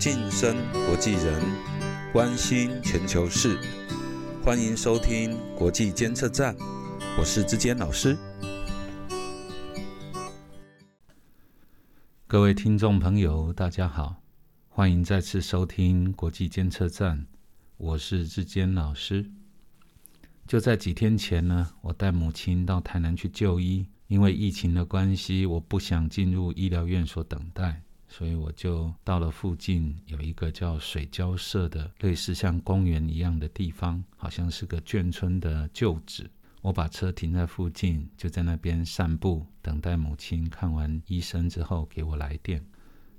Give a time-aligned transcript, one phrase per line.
[0.00, 0.56] 晋升
[0.86, 1.42] 国际人，
[2.10, 3.60] 关心全球事，
[4.42, 6.56] 欢迎收听国际监测站，
[7.18, 8.16] 我是志坚老师。
[12.26, 14.22] 各位听众朋友，大家好，
[14.70, 17.26] 欢迎再次收听国际监测站，
[17.76, 19.30] 我是志坚老师。
[20.46, 27.82] 就在几天前呢，我带母亲到台南去就医，因为疫情的关系，我不想进入医疗院所等待。
[28.10, 36.28] 所以我就到了附近有一个叫水交社的，类似像公园一样的地方，好像是个眷村的旧址。
[36.60, 42.62] 我把车停在附近，就在那边散步，等待母亲看完医生之后给我来电。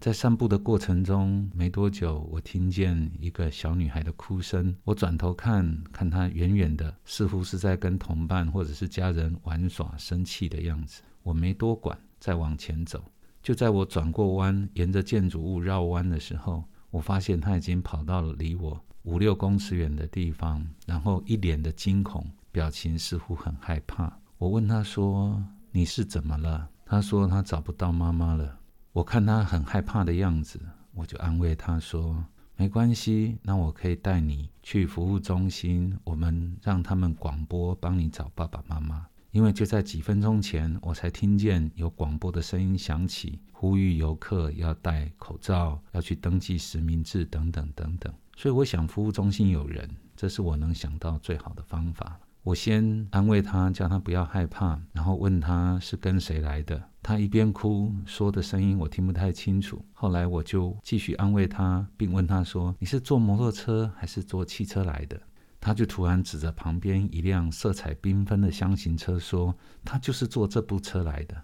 [0.00, 4.74] 在散步的过程中，没多久，我听见一个小女孩的哭声。
[4.84, 11.02] 我转头看看她，远远的，似乎是在跟同伴或者是家人玩耍、生气的样子。
[11.22, 13.04] 我没多管，再往前走。
[13.48, 24.12] 就在我转过弯，沿着建筑物绕弯的时候，我发现他已经跑到了离我五六公尺远的地方，然后一脸的惊恐，表情似乎很害怕。
[24.36, 28.54] 我问他说：“你是怎么了？”他说：“他找不到妈妈了。”
[28.92, 30.60] 我看他很害怕的样子，
[30.92, 32.22] 我就安慰他说
[32.54, 48.12] ：“没关系，那我可以带你去服务中心，我们让他们广播帮你找爸爸妈妈。”因为就在几分钟前，我才听见有广播的声音响起，呼吁游客要戴口罩，要去登记实名制等等等等。
[48.36, 52.18] 所以我想，服务中心有人，这是我能想到最好的方法。
[52.42, 56.82] 我先安慰他，叫他不要害怕，然后问他是跟谁来的。
[57.02, 59.84] 他一边哭，说的声音我听不太清楚。
[59.92, 65.20] 后来我就继续安慰他，并问他说：“你是坐摩托车还是坐汽车来的？”
[65.60, 71.36] 他就突然指着旁边一辆色彩缤纷的箱型车说：“他就是坐这部车来的。”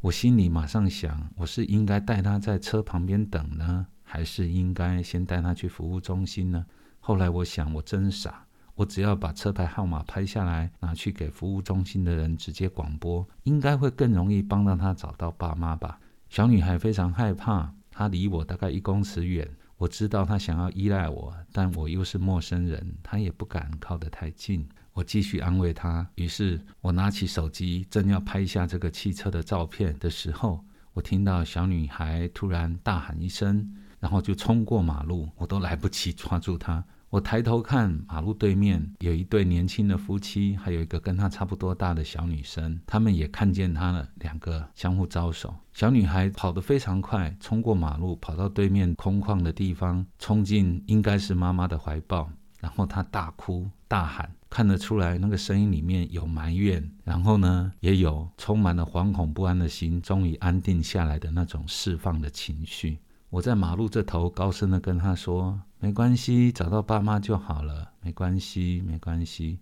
[0.00, 6.66] 我心里马上想：我是应该带他在车旁边等呢，还是应该先带他去服务中心呢？
[7.00, 15.98] 后来我想，我真傻，我只要把车牌号码拍下来，拿去给服务中心的人直接广播，应该会更容易帮到他找到爸妈吧。
[16.28, 19.48] 小女孩非常害怕，她离我大概一公尺远。
[19.84, 24.66] 我知道他想要依赖我，但我又是陌生人，他也不敢靠得太近。
[24.94, 30.64] 我继续安慰他，于是我拿起手机，正要拍下这个汽车的照片的时候，
[30.94, 36.82] 我听到小女孩突然大喊一声，然后就冲过马路，我都来不及抓住她。
[37.14, 45.54] 我抬头看，马路对面有一对年轻的夫妻，还有一个跟他差不多大的小女生，他们也看见他了，两个相互招手。
[45.72, 62.98] 小女孩跑得非常快，冲过马路，跑到对面空旷的地方，冲进应该是妈妈的怀抱，然后她大哭大喊，看得出来那个声音里面有埋怨，然后呢，也有充满了惶恐不安的心，终于安定下来的那种释放的情绪。
[63.30, 67.92] 我在马路这头高声的跟他说：“没关系，找到爸妈就好了。
[68.00, 69.58] 没关系，没关系。”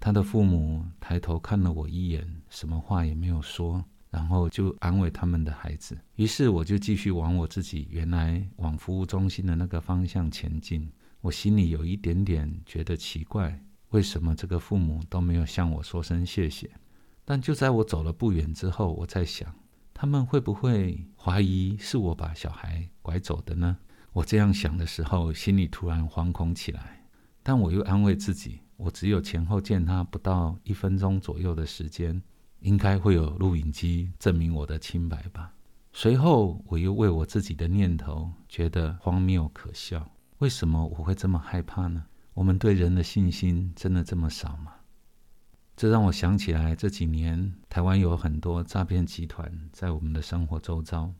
[0.00, 5.96] 他的父母抬头看了我一眼，什么话也没有说，然后就安慰他们的孩子。
[6.16, 10.90] 于是我就继续往我自己原来往服务中心的那个方向前进。
[11.20, 16.68] 我心里有一点点觉得奇怪，为什么这个父母都没有向我说声谢谢？
[17.24, 19.54] 但就在我走了不远之后，我在想。
[19.94, 23.78] 他们会不会怀疑是我把小孩拐走的呢？
[24.12, 27.06] 我这样想的时候，心里突然惶恐起来。
[27.42, 32.20] 但我又安慰自己，我只有前后见他不到一分钟左右的时间，
[32.60, 35.52] 应该会有录影机证明我的清白吧。
[35.92, 40.08] 随后，我又为我自己的念头觉得荒谬可笑。
[40.38, 42.04] 为什么我会这么害怕呢？
[42.34, 44.72] 我们对人的信心真的这么少吗？
[45.76, 51.12] 这让我想起来，这几年台湾有很多诈骗集团在我们的生活周遭。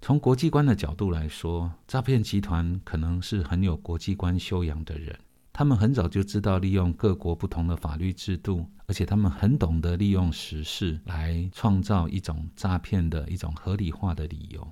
[0.00, 5.18] 从国际观的角度来说，诈骗集团可能是很有国际观修养的人，
[5.52, 14.66] 他们很早就知道利用各国不同的法律制度，而且他们很懂得利用时事来创造一种诈骗的一种合理化的理由。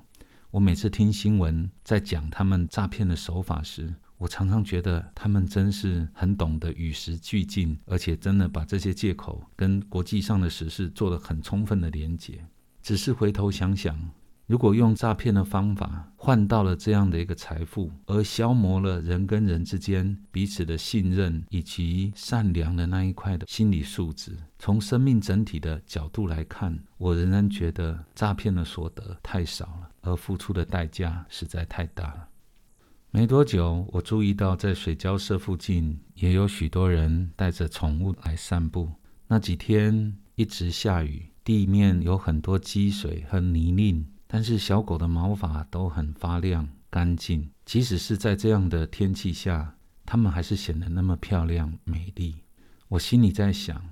[0.53, 12.47] 我每次听新闻在讲他们诈骗的手法时，我常常觉得他们真是很懂得与时俱进，而且真的把这些借口跟国际上的时事做了很充分的连结。
[12.83, 13.99] 只是回头想想，
[14.47, 32.29] 如果用诈骗的方法换到了这样的一个财富，而消磨了人跟人之间彼此的信任以及善良的那一块的心理素质，从生命整体的角度来看，我仍然觉得诈骗的所得太少了，而付出的代价实在太大了。
[33.11, 38.91] 没多久，我注意到在水交社附近也有许多人带着宠物来散步。
[39.27, 47.51] 那几天一直下雨，地面有很多积水和泥泞，但是小狗的毛发都很发亮，干净。
[47.65, 52.37] 即使是在这样的天气下，它们还是显得那么漂亮美丽。
[52.89, 53.91] 我心里在想，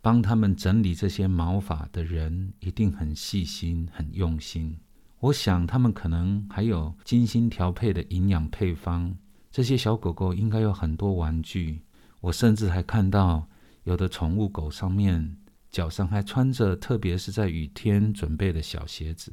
[0.00, 4.76] 帮他们整理这些毛发的人一定很细心、很用心。
[5.20, 9.14] 我想他们可能还有精心调配的营养配方。
[9.50, 11.82] 这些小狗狗应该有很多玩具。
[12.20, 13.48] 我甚至还看到
[13.84, 15.36] 有的宠物狗上面
[15.70, 19.32] 脚上还穿着，特别是在雨天准备的小鞋子。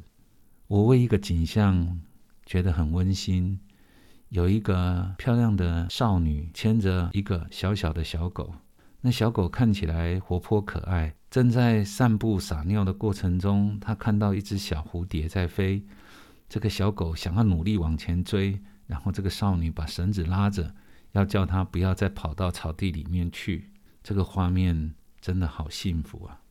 [0.69, 1.99] 我为一个景象
[2.45, 3.59] 觉得很温馨。
[4.27, 8.53] 有一个漂亮的少女牵着一个小小的小狗，
[9.01, 11.15] 那小狗看起来活泼可爱。
[11.31, 15.83] 正在散步撒尿的过程中，它看到一只小蝴蝶在飞。
[16.47, 20.75] 这个小狗想要努力往前追，然后这个少女把绳子拉着，
[21.13, 23.71] 要叫它不要再跑到草地里面去。
[24.03, 26.41] 这个画面真的好幸福啊！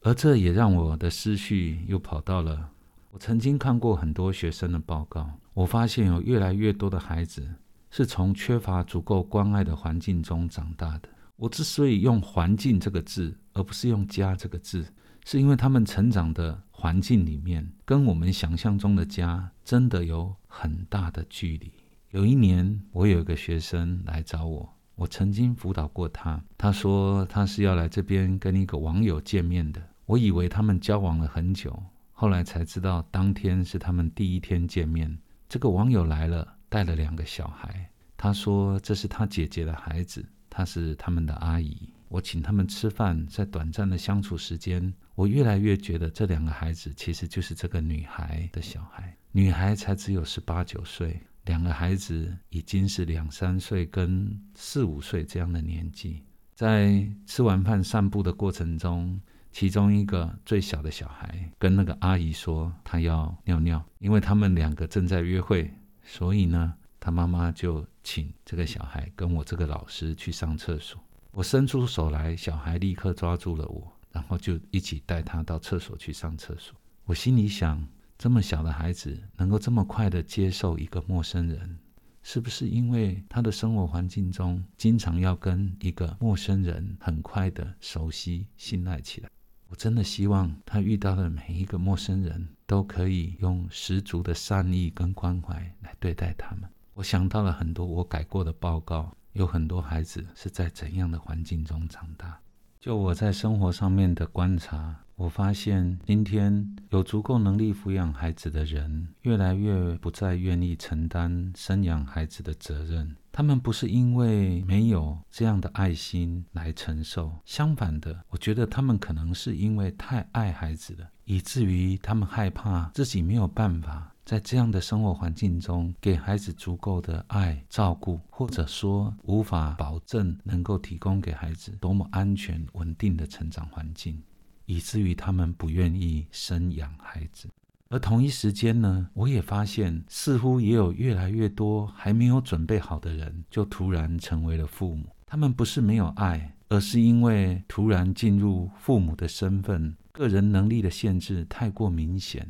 [0.00, 2.70] 而这也让我的思绪又跑到了。
[3.10, 7.48] 我曾经看过很多学生的报告，我发现有越来越多的孩子
[7.90, 11.08] 是从缺乏足够关爱的环境中长大的。
[11.36, 14.84] 我之所以用“环境”这个字，而不是用“家”这个字，
[15.24, 21.72] 是因为他们成长的环境里面，跟我们想象中的家真的有很大的距离。
[22.10, 26.42] 有一年，我有一个学生来找我，我曾经辅导过他。
[26.58, 29.80] 他说他是要来这边跟一个网友见面的。
[30.06, 31.82] 我以为他们交往了很久。
[32.20, 35.16] 后来才知道，当天是他们第一天见面。
[35.48, 37.88] 这个网友来了，带了两个小孩。
[38.16, 41.94] 他说这是他姐姐的孩子，他是他们的阿姨。
[42.08, 49.16] 我请他们吃饭，在短暂的相处时间，我越来越觉得这两个孩子其实就是这个女孩的小孩。
[49.30, 56.24] 女孩才只有十八九岁，两个孩子已经是两三岁跟四五岁这样的年纪。
[56.56, 59.20] 在吃完饭散步的过程中。
[59.58, 65.68] 其中一个最小的小孩跟那个阿姨说，他要尿尿，因为他们两个正在约会，
[66.04, 71.02] 所以呢，他妈妈就请这个小孩跟我这个老师去上厕所。
[71.32, 76.76] 我伸出手来，小孩立刻抓住了我，然后就一起带他到厕所去上厕所。
[77.04, 77.84] 我心里想，
[78.16, 81.76] 这么小的孩子能够这么快的接受一个陌生人，
[82.22, 89.28] 是不是因为他的生活环境中经常要跟一个陌生人很快的熟悉、信赖起来？
[89.68, 96.68] 我真的希望他遇到的每一个陌生人都可以用十足的善意跟关怀来对待他们。
[96.94, 102.40] 我想到了很多我改过的报告，有很多孩子是在怎样的环境中长大。
[102.80, 113.16] 就我在生活上面的观察，我发现今天有足够能力抚养孩子的人，越来越不再愿意承担生养孩子的责任。
[113.32, 134.22] 他们不是因为没有这样的爱心来承受，相反的，我觉得他们可能是因为太爱孩子了，以至于他们害怕自己没有办法在这样的生活环境中给孩子足够的爱照顾，或者说无法保证能够提供给孩子多么安全稳定的成长环境，
[134.66, 137.48] 以至于他们不愿意生养孩子。
[137.88, 145.06] 而同一时间呢，我也发现，似乎也有越来越多还没有准备好的人，就突然成为了父母。
[145.24, 152.46] 他们不是没有爱，而是因为突然进入父母的身份，个人能力的限制太过明显，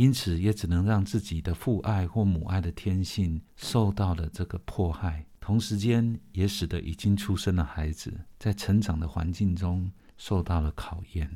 [0.00, 5.26] 因此也只能让自己的父爱或母爱的天性受到了这个迫害。
[5.38, 11.30] 同时间，也使得已经出生的孩子在成长的环境中受到了考验。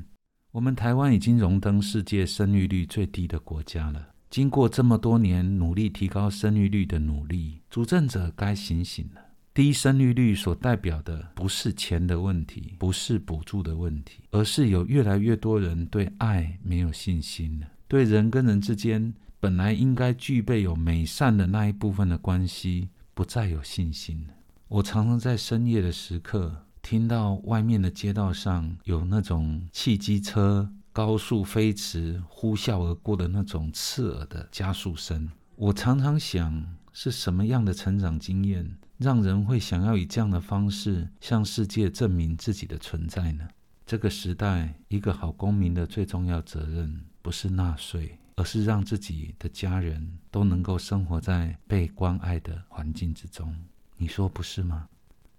[0.51, 4.07] 我们台湾已经荣登世界生育率最低的国家了。
[4.31, 9.21] 经过这么多年努力提高生育率的努力，主政者该醒醒了。
[9.53, 24.27] 低生育率所代表的不是钱的问题，不是补助的问题，而是有越来越多人对爱没有信心了，对人跟人之间本来应该具备有美善的那一部分的关系不再有信心。
[24.67, 26.61] 我常常在深夜的时刻。
[26.81, 36.63] 听到外面的街道上有那种汽机车高速飞驰、呼啸而过的那种刺耳的加速声，我常常想，
[36.93, 43.47] 是什么样的成长经验，让人会想要以这样的方式向世界证明自己的存在呢？
[43.83, 53.51] 这个时代，一个好公民的最重要责任，不是纳税，而是让自己的家人都能够生活在被关爱的环境之中。
[53.97, 54.87] 你说不是吗？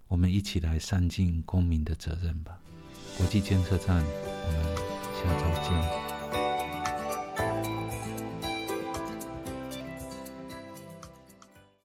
[0.09, 2.59] 我们一起来善尽公民的责任吧！
[3.17, 4.75] 国际监测站，我们
[5.15, 6.16] 下周见。